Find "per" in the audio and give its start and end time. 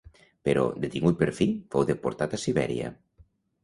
1.21-1.29